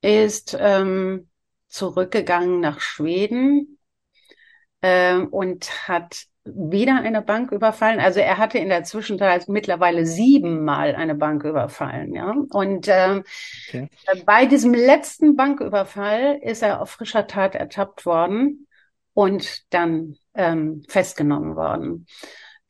ist 0.00 0.56
ähm, 0.60 1.28
zurückgegangen 1.70 2.60
nach 2.60 2.80
Schweden 2.80 3.78
äh, 4.82 5.16
und 5.16 5.88
hat 5.88 6.26
wieder 6.44 6.96
eine 6.96 7.22
Bank 7.22 7.52
überfallen. 7.52 8.00
Also 8.00 8.20
er 8.20 8.38
hatte 8.38 8.58
in 8.58 8.68
der 8.68 8.84
Zwischenzeit 8.84 9.48
mittlerweile 9.48 10.06
siebenmal 10.06 10.94
eine 10.94 11.14
Bank 11.14 11.44
überfallen. 11.44 12.14
Ja? 12.14 12.34
Und 12.50 12.88
äh, 12.88 13.22
okay. 13.68 13.88
bei 14.24 14.46
diesem 14.46 14.74
letzten 14.74 15.36
Banküberfall 15.36 16.38
ist 16.42 16.62
er 16.62 16.80
auf 16.80 16.90
frischer 16.90 17.26
Tat 17.26 17.54
ertappt 17.54 18.06
worden 18.06 18.66
und 19.12 19.72
dann 19.72 20.16
ähm, 20.34 20.82
festgenommen 20.88 21.56
worden. 21.56 22.06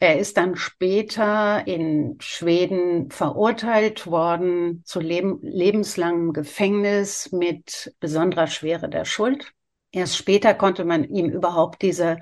Er 0.03 0.19
ist 0.19 0.39
dann 0.39 0.57
später 0.57 1.67
in 1.67 2.17
Schweden 2.21 3.11
verurteilt 3.11 4.07
worden 4.07 4.83
zu 4.87 4.99
leb 4.99 5.41
lebenslangem 5.43 6.33
Gefängnis 6.33 7.31
mit 7.33 7.95
besonderer 8.01 8.47
Schwere 8.47 8.89
der 8.89 9.05
Schuld. 9.05 9.53
Erst 9.93 10.17
später 10.17 10.55
konnte 10.55 10.87
man 10.87 11.05
ihm 11.05 11.29
überhaupt 11.29 11.83
diese 11.83 12.17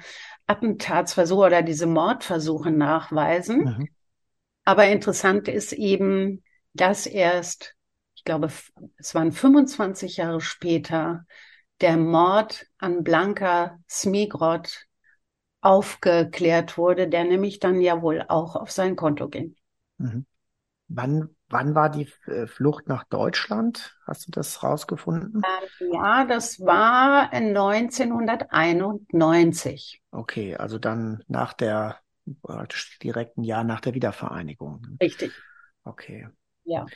Attentatsversuche 0.48 1.46
oder 1.46 1.62
diese 1.62 1.86
Mordversuche 1.86 2.72
nachweisen. 2.72 3.58
Mhm. 3.58 3.88
Aber 4.64 4.88
interessant 4.88 5.46
ist 5.46 5.72
eben, 5.72 6.42
dass 6.72 7.06
erst, 7.06 7.76
ich 8.16 8.24
glaube, 8.24 8.50
es 8.96 9.14
waren 9.14 9.30
25 9.30 10.16
Jahre 10.16 10.40
später, 10.40 11.26
der 11.80 11.96
Mord 11.96 12.66
an 12.78 13.04
Blanka 13.04 13.78
Smigrod 13.88 14.87
aufgeklärt 15.60 16.78
wurde, 16.78 17.08
der 17.08 17.24
nämlich 17.24 17.58
dann 17.58 17.80
ja 17.80 18.00
wohl 18.02 18.24
auch 18.28 18.56
auf 18.56 18.70
sein 18.70 18.96
Konto 18.96 19.28
ging. 19.28 19.56
Mhm. 19.98 20.26
Wann, 20.88 21.28
wann 21.48 21.74
war 21.74 21.90
die 21.90 22.08
äh, 22.26 22.46
Flucht 22.46 22.88
nach 22.88 23.04
Deutschland? 23.04 23.96
Hast 24.06 24.26
du 24.26 24.30
das 24.30 24.62
rausgefunden? 24.62 25.42
Ähm, 25.42 25.92
ja, 25.92 26.24
das 26.24 26.60
war 26.60 27.30
1991. 27.32 30.00
Okay, 30.10 30.56
also 30.56 30.78
dann 30.78 31.22
nach 31.28 31.52
der, 31.52 31.98
direkt 33.02 33.36
ein 33.36 33.44
Jahr 33.44 33.64
nach 33.64 33.80
der 33.80 33.94
Wiedervereinigung. 33.94 34.98
Richtig. 35.00 35.32
Okay. 35.84 36.28
Ja. 36.64 36.86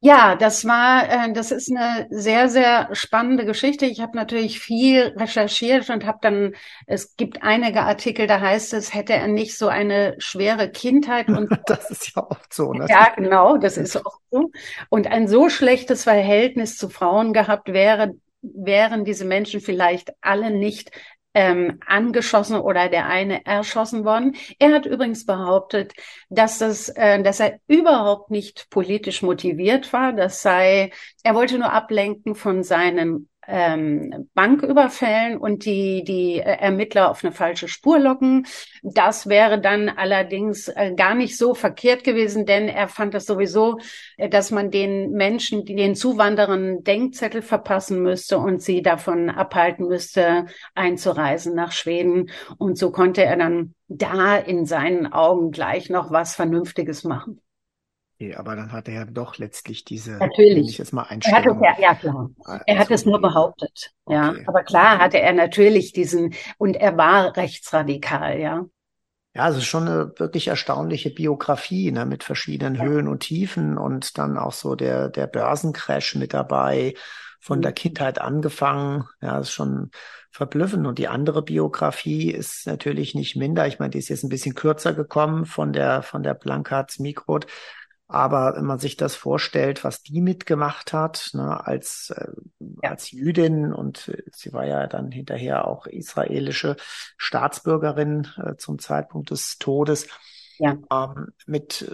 Ja, 0.00 0.36
das 0.36 0.64
war, 0.64 1.08
äh, 1.10 1.32
das 1.32 1.50
ist 1.50 1.70
eine 1.74 2.06
sehr, 2.10 2.48
sehr 2.48 2.88
spannende 2.92 3.44
Geschichte. 3.44 3.84
Ich 3.84 4.00
habe 4.00 4.16
natürlich 4.16 4.60
viel 4.60 5.12
recherchiert 5.16 5.90
und 5.90 6.06
habe 6.06 6.18
dann, 6.22 6.54
es 6.86 7.16
gibt 7.16 7.42
einige 7.42 7.82
Artikel, 7.82 8.28
da 8.28 8.40
heißt 8.40 8.74
es, 8.74 8.94
hätte 8.94 9.14
er 9.14 9.26
nicht 9.26 9.58
so 9.58 9.66
eine 9.66 10.14
schwere 10.18 10.70
Kindheit 10.70 11.28
und 11.28 11.50
das 11.66 11.90
ist 11.90 12.14
ja 12.14 12.24
oft 12.30 12.54
so, 12.54 12.72
ne? 12.72 12.86
Ja, 12.88 13.12
genau, 13.16 13.56
das 13.56 13.76
ist 13.76 13.96
oft 13.96 14.20
so. 14.30 14.52
Und 14.88 15.08
ein 15.08 15.26
so 15.26 15.48
schlechtes 15.48 16.04
Verhältnis 16.04 16.76
zu 16.76 16.88
Frauen 16.88 17.32
gehabt 17.32 17.72
wäre, 17.72 18.14
wären 18.40 19.04
diese 19.04 19.24
Menschen 19.24 19.60
vielleicht 19.60 20.12
alle 20.20 20.52
nicht 20.52 20.92
ähm, 21.34 21.78
angeschossen 21.86 22.58
oder 22.58 22.88
der 22.88 23.06
eine 23.06 23.44
erschossen 23.46 24.04
worden. 24.04 24.36
Er 24.58 24.72
hat 24.72 24.86
übrigens 24.86 25.26
behauptet, 25.26 25.92
dass 26.28 26.58
das, 26.58 26.88
äh, 26.90 27.22
dass 27.22 27.40
er 27.40 27.60
überhaupt 27.66 28.30
nicht 28.30 28.68
politisch 28.70 29.22
motiviert 29.22 29.92
war. 29.92 30.12
Das 30.12 30.42
sei, 30.42 30.90
er 31.22 31.34
wollte 31.34 31.58
nur 31.58 31.72
ablenken 31.72 32.34
von 32.34 32.62
seinen 32.62 33.28
ähm, 33.48 34.28
Banküberfällen 34.34 35.38
und 35.38 35.64
die, 35.64 36.04
die 36.04 36.38
Ermittler 36.38 37.10
auf 37.10 37.24
eine 37.24 37.32
falsche 37.32 37.66
Spur 37.66 37.98
locken. 37.98 38.46
Das 38.82 39.26
wäre 39.26 39.60
dann 39.60 39.88
allerdings 39.88 40.68
äh, 40.68 40.92
gar 40.94 41.14
nicht 41.14 41.36
so 41.36 41.54
verkehrt 41.54 42.04
gewesen, 42.04 42.44
denn 42.44 42.68
er 42.68 42.88
fand 42.88 43.14
es 43.14 43.24
sowieso, 43.24 43.78
äh, 44.18 44.28
dass 44.28 44.50
man 44.50 44.70
den 44.70 45.12
Menschen, 45.12 45.64
die 45.64 45.74
den 45.74 45.94
Zuwanderern 45.94 46.84
Denkzettel 46.84 47.42
verpassen 47.42 48.02
müsste 48.02 48.38
und 48.38 48.62
sie 48.62 48.82
davon 48.82 49.30
abhalten 49.30 49.88
müsste, 49.88 50.46
einzureisen 50.74 51.54
nach 51.54 51.72
Schweden. 51.72 52.30
Und 52.58 52.76
so 52.76 52.92
konnte 52.92 53.24
er 53.24 53.36
dann 53.36 53.74
da 53.88 54.36
in 54.36 54.66
seinen 54.66 55.10
Augen 55.10 55.50
gleich 55.50 55.88
noch 55.88 56.10
was 56.10 56.34
Vernünftiges 56.34 57.04
machen. 57.04 57.40
Okay, 58.20 58.34
aber 58.34 58.56
dann 58.56 58.72
hat 58.72 58.88
er 58.88 58.94
ja 58.94 59.04
doch 59.04 59.38
letztlich 59.38 59.84
diese, 59.84 60.26
Natürlich. 60.26 60.68
ich 60.70 60.78
jetzt 60.78 60.92
mal 60.92 61.06
Er 61.22 61.32
hat 61.36 61.46
es 61.46 61.56
ja, 61.60 61.76
ja 61.80 61.94
klar. 61.94 62.30
Er 62.66 62.78
hat 62.78 62.90
es 62.90 63.04
nur 63.04 63.20
behauptet. 63.20 63.92
Ja, 64.08 64.30
Okay. 64.30 64.44
aber 64.46 64.62
klar 64.64 64.98
hatte 64.98 65.20
er 65.20 65.32
natürlich 65.32 65.92
diesen 65.92 66.34
und 66.58 66.74
er 66.76 66.96
war 66.96 67.36
rechtsradikal. 67.36 68.38
Ja, 68.40 68.64
Ja, 69.34 69.48
es 69.50 69.56
ist 69.58 69.66
schon 69.66 69.86
eine 69.86 70.12
wirklich 70.18 70.48
erstaunliche 70.48 71.10
Biografie, 71.10 71.92
ne, 71.92 72.06
mit 72.06 72.24
verschiedenen 72.24 72.76
Ja. 72.76 72.84
Höhen 72.84 73.06
und 73.06 73.20
Tiefen 73.20 73.78
und 73.78 74.18
dann 74.18 74.36
auch 74.36 74.52
so 74.52 74.74
der, 74.74 75.08
der 75.10 75.26
Börsencrash 75.28 76.16
mit 76.16 76.34
dabei, 76.34 76.94
von 77.40 77.58
Mhm. 77.58 77.62
der 77.62 77.72
Kindheit 77.72 78.20
angefangen. 78.20 79.04
Ja, 79.20 79.38
ist 79.38 79.52
schon 79.52 79.90
verblüffend. 80.32 80.86
Und 80.88 80.98
die 80.98 81.06
andere 81.08 81.42
Biografie 81.42 82.30
ist 82.32 82.66
natürlich 82.66 83.14
nicht 83.14 83.36
minder. 83.36 83.66
Ich 83.68 83.78
meine, 83.78 83.90
die 83.90 83.98
ist 83.98 84.08
jetzt 84.08 84.24
ein 84.24 84.28
bisschen 84.28 84.54
kürzer 84.56 84.92
gekommen 84.92 85.46
von 85.46 85.72
der, 85.72 86.02
von 86.02 86.22
der 86.24 86.34
Blankards 86.34 86.98
Mikrot. 86.98 87.46
Aber 88.10 88.56
wenn 88.56 88.64
man 88.64 88.78
sich 88.78 88.96
das 88.96 89.14
vorstellt, 89.16 89.84
was 89.84 90.02
die 90.02 90.20
mitgemacht 90.22 90.92
hat, 90.94 91.30
ne, 91.34 91.66
als, 91.66 92.10
äh, 92.16 92.28
Ja. 92.82 92.90
als 92.90 93.10
Jüdin 93.10 93.72
und 93.72 94.08
äh, 94.08 94.22
sie 94.32 94.52
war 94.52 94.64
ja 94.66 94.86
dann 94.86 95.10
hinterher 95.12 95.66
auch 95.68 95.86
israelische 95.86 96.76
Staatsbürgerin 97.18 98.26
äh, 98.42 98.56
zum 98.56 98.78
Zeitpunkt 98.78 99.30
des 99.30 99.58
Todes, 99.58 100.08
Ja. 100.58 100.78
ähm, 100.90 101.28
mit, 101.46 101.90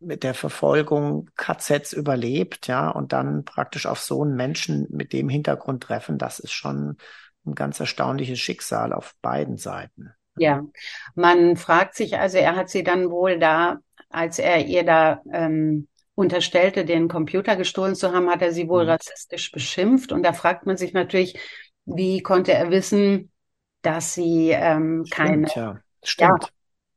mit 0.00 0.22
der 0.22 0.34
Verfolgung 0.34 1.30
KZs 1.36 1.92
überlebt, 1.92 2.66
ja, 2.66 2.90
und 2.90 3.12
dann 3.12 3.44
praktisch 3.44 3.86
auf 3.86 4.00
so 4.00 4.22
einen 4.22 4.36
Menschen 4.36 4.86
mit 4.90 5.12
dem 5.12 5.28
Hintergrund 5.28 5.82
treffen, 5.84 6.18
das 6.18 6.38
ist 6.38 6.52
schon 6.52 6.96
ein 7.46 7.54
ganz 7.54 7.80
erstaunliches 7.80 8.38
Schicksal 8.38 8.92
auf 8.92 9.14
beiden 9.22 9.56
Seiten. 9.56 10.12
ja. 10.36 10.64
Man 11.14 11.56
fragt 11.56 11.94
sich, 11.94 12.18
also 12.18 12.38
er 12.38 12.56
hat 12.56 12.68
sie 12.68 12.82
dann 12.84 13.10
wohl 13.10 13.38
da, 13.38 13.78
als 14.10 14.38
er 14.38 14.66
ihr 14.66 14.84
da 14.84 15.22
ähm, 15.32 15.88
unterstellte, 16.14 16.84
den 16.84 17.08
Computer 17.08 17.56
gestohlen 17.56 17.94
zu 17.94 18.12
haben, 18.12 18.30
hat 18.30 18.42
er 18.42 18.52
sie 18.52 18.68
wohl 18.68 18.84
Mhm. 18.84 18.90
rassistisch 18.90 19.52
beschimpft. 19.52 20.12
Und 20.12 20.22
da 20.22 20.32
fragt 20.32 20.66
man 20.66 20.76
sich 20.76 20.92
natürlich, 20.92 21.38
wie 21.84 22.22
konnte 22.22 22.52
er 22.52 22.70
wissen, 22.70 23.30
dass 23.82 24.14
sie 24.14 24.50
ähm, 24.50 25.08
keine 25.10 25.48
Stimmt, 25.48 25.54
ja, 25.54 25.82
stimmt. 26.02 26.52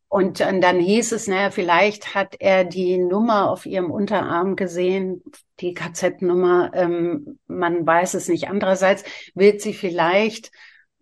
Und 0.08 0.40
äh, 0.42 0.60
dann 0.60 0.80
hieß 0.80 1.12
es, 1.12 1.28
naja, 1.28 1.52
vielleicht 1.52 2.16
hat 2.16 2.36
er 2.40 2.64
die 2.66 2.98
Nummer 2.98 3.50
auf 3.50 3.66
ihrem 3.66 3.92
Unterarm 3.92 4.56
gesehen, 4.56 5.24
die 5.60 5.74
KZ-Nummer. 5.74 6.72
Ähm, 6.74 7.40
man 7.48 7.86
weiß 7.86 8.16
es 8.16 8.28
nicht. 8.28 8.50
Andererseits 8.50 9.04
wird 9.36 9.62
sie 9.62 9.74
vielleicht 9.74 10.52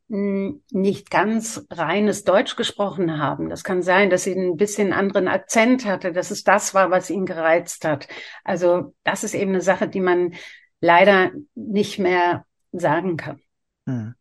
nicht 0.09 1.11
ganz 1.11 1.65
reines 1.69 2.23
Deutsch 2.23 2.55
gesprochen 2.55 3.19
haben. 3.19 3.49
Das 3.49 3.63
kann 3.63 3.81
sein, 3.81 4.09
dass 4.09 4.23
sie 4.23 4.33
ein 4.33 4.55
bisschen 4.55 4.93
anderen 4.93 5.27
Akzent 5.27 5.85
hatte, 5.85 6.13
dass 6.13 6.31
es 6.31 6.43
das 6.43 6.73
war, 6.73 6.91
was 6.91 7.09
ihn 7.09 7.25
gereizt 7.25 7.83
hat. 7.83 8.07
Also 8.45 8.93
das 9.03 9.23
ist 9.23 9.33
eben 9.33 9.51
eine 9.51 9.61
Sache, 9.61 9.89
die 9.89 9.99
man 9.99 10.33
leider 10.79 11.31
nicht 11.55 11.99
mehr 11.99 12.45
sagen 12.71 13.17
kann. 13.17 13.41
Hm. 13.85 14.15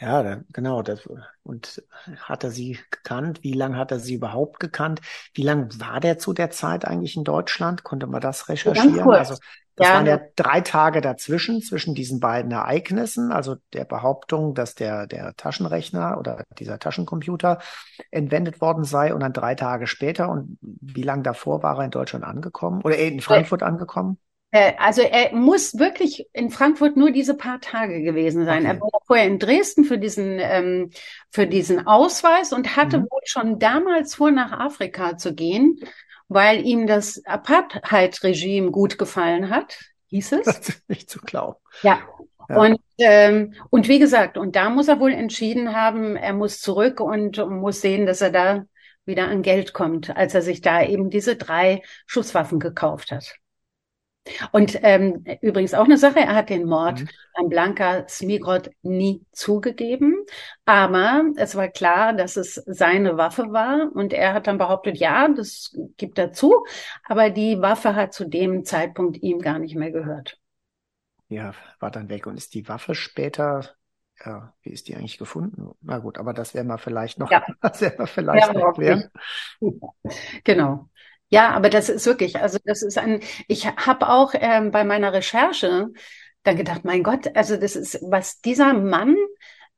Ja, 0.00 0.22
da, 0.22 0.40
genau. 0.52 0.82
Das, 0.82 1.08
und 1.42 1.82
hat 2.20 2.44
er 2.44 2.52
sie 2.52 2.78
gekannt? 2.90 3.42
Wie 3.42 3.54
lange 3.54 3.76
hat 3.76 3.90
er 3.90 3.98
sie 3.98 4.14
überhaupt 4.14 4.60
gekannt? 4.60 5.00
Wie 5.34 5.42
lange 5.42 5.68
war 5.80 5.98
der 5.98 6.18
zu 6.18 6.32
der 6.32 6.50
Zeit 6.50 6.84
eigentlich 6.84 7.16
in 7.16 7.24
Deutschland? 7.24 7.82
Konnte 7.82 8.06
man 8.06 8.20
das 8.20 8.48
recherchieren? 8.48 9.02
kurz. 9.02 9.18
Also 9.18 9.36
das 9.78 9.88
Ja. 9.88 9.94
waren 9.94 10.06
ja 10.06 10.20
drei 10.36 10.60
Tage 10.60 11.00
dazwischen, 11.00 11.62
zwischen 11.62 11.94
diesen 11.94 12.20
beiden 12.20 12.50
Ereignissen, 12.52 13.32
also 13.32 13.56
der 13.72 13.84
Behauptung, 13.84 14.54
dass 14.54 14.74
der, 14.74 15.06
der 15.06 15.34
Taschenrechner 15.36 16.18
oder 16.18 16.44
dieser 16.58 16.78
Taschencomputer 16.78 17.58
entwendet 18.10 18.60
worden 18.60 18.84
sei 18.84 19.14
und 19.14 19.20
dann 19.20 19.32
drei 19.32 19.54
Tage 19.54 19.86
später. 19.86 20.28
Und 20.30 20.58
wie 20.60 21.02
lange 21.02 21.22
davor 21.22 21.62
war 21.62 21.78
er 21.78 21.84
in 21.86 21.90
Deutschland 21.90 22.24
angekommen 22.24 22.82
oder 22.82 22.96
in 22.98 23.20
Frankfurt 23.20 23.62
angekommen? 23.62 24.18
Äh, 24.50 24.72
Also 24.78 25.02
er 25.02 25.34
muss 25.34 25.78
wirklich 25.78 26.26
in 26.32 26.50
Frankfurt 26.50 26.96
nur 26.96 27.10
diese 27.10 27.34
paar 27.36 27.60
Tage 27.60 28.02
gewesen 28.02 28.44
sein. 28.44 28.64
Okay. 28.64 28.66
Er 28.66 28.80
war 28.80 28.90
vorher 29.06 29.26
in 29.26 29.38
Dresden 29.38 29.84
für 29.84 29.98
diesen, 29.98 30.38
ähm, 30.40 30.90
für 31.30 31.46
diesen 31.46 31.86
Ausweis 31.86 32.52
und 32.52 32.76
hatte 32.76 32.98
Mhm. 32.98 33.08
wohl 33.10 33.20
schon 33.24 33.58
damals 33.58 34.14
vor, 34.14 34.30
nach 34.30 34.52
Afrika 34.52 35.16
zu 35.18 35.34
gehen, 35.34 35.78
weil 36.28 36.64
ihm 36.64 36.86
das 36.86 37.22
Apartheid-Regime 37.24 38.70
gut 38.70 38.98
gefallen 38.98 39.50
hat, 39.50 39.78
hieß 40.08 40.32
es. 40.32 40.44
Das 40.46 40.68
ist 40.68 40.88
nicht 40.88 41.10
zu 41.10 41.20
glauben. 41.20 41.58
Ja. 41.82 42.00
Ja. 42.48 42.56
Und, 42.56 42.80
ähm, 42.98 43.54
und 43.68 43.88
wie 43.88 43.98
gesagt, 43.98 44.38
und 44.38 44.56
da 44.56 44.70
muss 44.70 44.88
er 44.88 45.00
wohl 45.00 45.12
entschieden 45.12 45.74
haben, 45.74 46.16
er 46.16 46.32
muss 46.32 46.60
zurück 46.62 46.98
und 47.00 47.36
muss 47.46 47.82
sehen, 47.82 48.06
dass 48.06 48.22
er 48.22 48.30
da 48.30 48.64
wieder 49.04 49.28
an 49.28 49.42
Geld 49.42 49.74
kommt, 49.74 50.16
als 50.16 50.34
er 50.34 50.42
sich 50.42 50.62
da 50.62 50.82
eben 50.82 51.10
diese 51.10 51.36
drei 51.36 51.82
Schusswaffen 52.06 52.58
gekauft 52.58 53.10
hat. 53.10 53.36
Und 54.52 54.78
ähm, 54.82 55.24
übrigens 55.42 55.74
auch 55.74 55.84
eine 55.84 55.98
Sache, 55.98 56.20
er 56.20 56.34
hat 56.34 56.50
den 56.50 56.66
Mord 56.66 57.02
Mhm. 57.02 57.08
an 57.34 57.48
Blanka 57.48 58.06
Smigrod 58.08 58.70
nie 58.82 59.24
zugegeben, 59.32 60.24
aber 60.64 61.24
es 61.36 61.54
war 61.54 61.68
klar, 61.68 62.12
dass 62.12 62.36
es 62.36 62.54
seine 62.66 63.16
Waffe 63.16 63.52
war 63.52 63.90
und 63.94 64.12
er 64.12 64.34
hat 64.34 64.46
dann 64.46 64.58
behauptet, 64.58 64.96
ja, 64.98 65.28
das 65.28 65.76
gibt 65.96 66.18
er 66.18 66.32
zu, 66.32 66.64
aber 67.04 67.30
die 67.30 67.60
Waffe 67.60 67.94
hat 67.94 68.12
zu 68.12 68.24
dem 68.26 68.64
Zeitpunkt 68.64 69.22
ihm 69.22 69.38
gar 69.40 69.58
nicht 69.58 69.76
mehr 69.76 69.90
gehört. 69.92 70.38
Ja, 71.28 71.54
war 71.80 71.90
dann 71.90 72.08
weg. 72.08 72.26
Und 72.26 72.36
ist 72.36 72.54
die 72.54 72.68
Waffe 72.68 72.94
später, 72.94 73.74
ja, 74.24 74.54
wie 74.62 74.70
ist 74.70 74.88
die 74.88 74.96
eigentlich 74.96 75.18
gefunden? 75.18 75.72
Na 75.80 75.98
gut, 75.98 76.18
aber 76.18 76.32
das 76.32 76.54
werden 76.54 76.68
wir 76.68 76.78
vielleicht 76.78 77.18
noch, 77.18 77.32
Ja. 77.32 77.46
das 77.60 77.80
werden 77.80 77.98
wir 77.98 78.06
vielleicht 78.06 78.48
Ja, 78.48 78.52
noch 78.52 78.56
überhaupt 78.56 78.72
klären. 78.72 79.10
Genau. 80.44 80.88
Ja, 81.30 81.50
aber 81.50 81.68
das 81.70 81.88
ist 81.88 82.06
wirklich, 82.06 82.36
also 82.40 82.58
das 82.64 82.82
ist 82.82 82.96
ein, 82.98 83.20
ich 83.48 83.66
habe 83.66 84.08
auch 84.08 84.32
ähm, 84.34 84.70
bei 84.70 84.84
meiner 84.84 85.12
Recherche 85.12 85.88
dann 86.42 86.56
gedacht, 86.56 86.84
mein 86.84 87.02
Gott, 87.02 87.36
also 87.36 87.56
das 87.56 87.76
ist, 87.76 87.98
was 88.02 88.40
dieser 88.40 88.72
Mann 88.72 89.14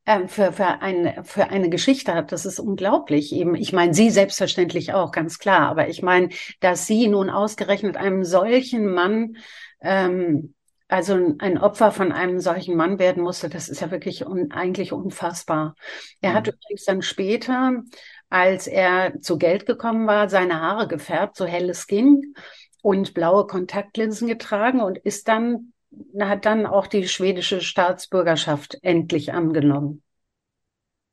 ähm, 0.06 0.28
für, 0.28 0.52
für, 0.52 0.80
eine, 0.82 1.24
für 1.24 1.50
eine 1.50 1.68
Geschichte 1.70 2.14
hat, 2.14 2.32
das 2.32 2.46
ist 2.46 2.60
unglaublich. 2.60 3.32
Eben, 3.32 3.54
ich 3.56 3.72
meine, 3.72 3.94
sie 3.94 4.10
selbstverständlich 4.10 4.92
auch, 4.94 5.10
ganz 5.12 5.38
klar, 5.38 5.68
aber 5.70 5.88
ich 5.88 6.02
meine, 6.02 6.28
dass 6.60 6.86
sie 6.86 7.08
nun 7.08 7.30
ausgerechnet 7.30 7.96
einem 7.96 8.24
solchen 8.24 8.86
Mann, 8.92 9.36
ähm, 9.80 10.54
also 10.88 11.36
ein 11.38 11.58
Opfer 11.58 11.92
von 11.92 12.12
einem 12.12 12.40
solchen 12.40 12.76
Mann 12.76 12.98
werden 12.98 13.22
musste, 13.22 13.48
das 13.48 13.68
ist 13.68 13.80
ja 13.80 13.90
wirklich 13.92 14.26
un, 14.26 14.50
eigentlich 14.52 14.92
unfassbar. 14.92 15.74
Er 16.20 16.34
hat 16.34 16.46
Mhm. 16.46 16.52
übrigens 16.54 16.84
dann 16.84 17.02
später 17.02 17.82
als 18.30 18.66
er 18.66 19.20
zu 19.20 19.38
Geld 19.38 19.66
gekommen 19.66 20.06
war, 20.06 20.28
seine 20.28 20.60
Haare 20.60 20.88
gefärbt, 20.88 21.36
so 21.36 21.44
helles 21.44 21.86
ging 21.86 22.34
und 22.82 23.12
blaue 23.14 23.46
Kontaktlinsen 23.46 24.28
getragen 24.28 24.80
und 24.80 24.98
ist 24.98 25.28
dann, 25.28 25.72
hat 26.18 26.46
dann 26.46 26.66
auch 26.66 26.86
die 26.86 27.08
schwedische 27.08 27.60
Staatsbürgerschaft 27.60 28.78
endlich 28.82 29.32
angenommen. 29.32 30.02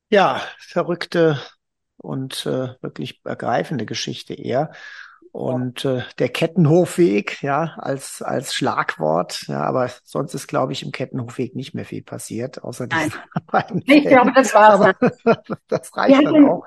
Ja, 0.10 0.41
verrückte 0.60 1.41
und 1.97 2.45
äh, 2.45 2.75
wirklich 2.82 3.19
ergreifende 3.25 3.86
Geschichte 3.86 4.34
eher. 4.34 4.71
Und 5.34 5.86
äh, 5.86 6.03
der 6.17 6.30
Kettenhofweg, 6.30 7.43
ja, 7.43 7.75
als, 7.77 8.21
als 8.21 8.56
Schlagwort, 8.56 9.43
ja, 9.47 9.62
aber 9.63 9.91
sonst 10.03 10.34
ist, 10.34 10.47
glaube 10.47 10.73
ich, 10.73 10.84
im 10.84 10.91
Kettenhofweg 10.91 11.56
nicht 11.56 11.75
mehr 11.75 11.86
viel 11.86 12.01
passiert, 12.01 12.63
außer 12.63 12.88
Nein. 12.88 13.10
diesen 13.10 13.21
beiden 13.51 13.84
Ich 13.86 14.08
glaube, 14.08 14.32
das 14.34 14.53
war's 14.53 14.80
Aber 14.82 14.95
das 15.67 15.95
reicht 15.95 16.21
Ja, 16.21 16.32
dann- 16.32 16.49
auch. 16.49 16.65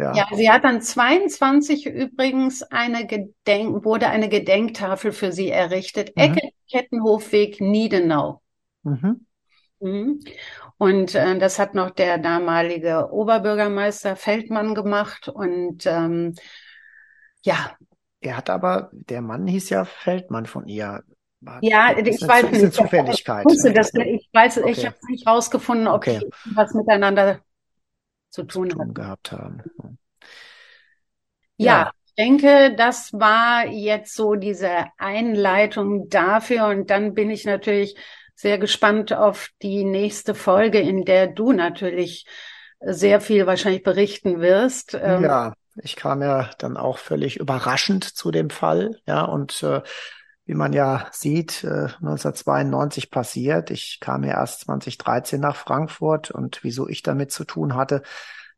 Ja. 0.00 0.14
Ja, 0.14 0.26
sie 0.34 0.50
hat 0.50 0.64
dann 0.64 0.80
22 0.80 1.86
übrigens 1.86 2.62
eine 2.62 3.06
Gedenk, 3.06 3.84
wurde 3.84 4.08
eine 4.08 4.30
Gedenktafel 4.30 5.12
für 5.12 5.30
sie 5.30 5.50
errichtet. 5.50 6.16
Mhm. 6.16 6.22
Ecke 6.22 6.48
Kettenhofweg 6.70 7.60
Niedenau. 7.60 8.40
Mhm. 8.82 9.26
Mhm. 9.80 10.20
Und 10.78 11.14
äh, 11.14 11.38
das 11.38 11.58
hat 11.58 11.74
noch 11.74 11.90
der 11.90 12.16
damalige 12.16 13.12
Oberbürgermeister 13.12 14.16
Feldmann 14.16 14.74
gemacht. 14.74 15.28
Und 15.28 15.84
ähm, 15.84 16.34
ja, 17.42 17.76
Er 18.22 18.38
hat 18.38 18.48
aber, 18.48 18.88
der 18.92 19.20
Mann 19.20 19.46
hieß 19.46 19.68
ja 19.68 19.84
Feldmann 19.84 20.46
von 20.46 20.66
ihr. 20.66 21.02
Ja, 21.60 21.96
ich 21.96 22.20
weiß 22.20 22.50
nicht. 22.50 22.72
Zufälligkeit. 22.72 23.44
Ich, 23.46 23.54
wusste, 23.54 23.72
dass, 23.72 23.92
ich 23.94 24.28
weiß, 24.32 24.58
okay. 24.58 24.70
ich 24.70 24.86
habe 24.86 24.96
nicht 25.08 25.26
rausgefunden, 25.26 25.88
ob 25.88 25.96
okay. 25.96 26.20
die 26.20 26.56
was 26.56 26.72
miteinander 26.72 27.40
zu 28.30 28.44
tun, 28.44 28.70
zu 28.70 28.76
tun 28.76 28.94
gehabt 28.94 29.32
haben. 29.32 29.62
Ja, 31.56 31.66
ja, 31.66 31.92
ich 32.06 32.14
denke, 32.14 32.74
das 32.76 33.12
war 33.12 33.66
jetzt 33.66 34.14
so 34.14 34.34
diese 34.34 34.86
Einleitung 34.96 36.08
dafür 36.08 36.66
und 36.66 36.90
dann 36.90 37.14
bin 37.14 37.30
ich 37.30 37.44
natürlich 37.44 37.96
sehr 38.34 38.58
gespannt 38.58 39.12
auf 39.12 39.50
die 39.60 39.84
nächste 39.84 40.34
Folge, 40.34 40.80
in 40.80 41.04
der 41.04 41.26
du 41.26 41.52
natürlich 41.52 42.26
sehr 42.80 43.20
viel 43.20 43.46
wahrscheinlich 43.46 43.82
berichten 43.82 44.40
wirst. 44.40 44.98
Ähm, 45.00 45.24
ja, 45.24 45.54
ich 45.82 45.96
kam 45.96 46.22
ja 46.22 46.50
dann 46.58 46.78
auch 46.78 46.96
völlig 46.96 47.36
überraschend 47.36 48.04
zu 48.04 48.30
dem 48.30 48.48
Fall, 48.48 48.98
ja, 49.06 49.22
und 49.22 49.62
äh, 49.62 49.82
wie 50.44 50.54
man 50.54 50.72
ja 50.72 51.06
sieht, 51.12 51.64
äh, 51.64 51.88
1992 52.00 53.10
passiert. 53.10 53.70
Ich 53.70 53.98
kam 54.00 54.24
ja 54.24 54.32
erst 54.32 54.60
2013 54.62 55.40
nach 55.40 55.56
Frankfurt 55.56 56.30
und 56.30 56.64
wieso 56.64 56.88
ich 56.88 57.02
damit 57.02 57.30
zu 57.30 57.44
tun 57.44 57.74
hatte, 57.74 58.02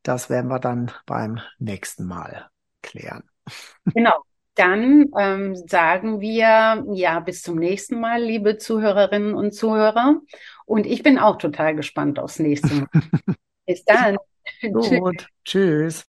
das 0.01 0.29
werden 0.29 0.49
wir 0.49 0.59
dann 0.59 0.91
beim 1.05 1.39
nächsten 1.59 2.05
Mal 2.05 2.49
klären. 2.81 3.23
Genau. 3.93 4.23
Dann 4.55 5.09
ähm, 5.17 5.55
sagen 5.55 6.21
wir 6.21 6.85
ja 6.93 7.19
bis 7.21 7.41
zum 7.41 7.57
nächsten 7.57 7.99
Mal, 7.99 8.21
liebe 8.21 8.57
Zuhörerinnen 8.57 9.33
und 9.33 9.55
Zuhörer. 9.55 10.21
Und 10.65 10.85
ich 10.85 11.01
bin 11.01 11.17
auch 11.17 11.37
total 11.37 11.75
gespannt 11.75 12.19
aufs 12.19 12.37
nächste 12.37 12.73
Mal. 12.75 12.87
bis 13.65 13.83
dann. 13.83 14.17
Gut. 14.71 15.27
Tschüss. 15.43 16.05